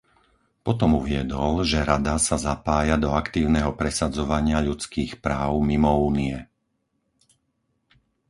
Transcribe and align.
Potom 0.67 0.91
uviedol, 1.01 1.51
že 1.71 1.79
Rada 1.91 2.15
sa 2.27 2.33
zapája 2.47 2.95
do 3.03 3.09
aktívneho 3.21 3.71
presadzovania 3.81 4.57
ľudských 4.67 5.11
práv 5.25 5.51
mimo 5.71 5.91
Únie. 6.09 6.37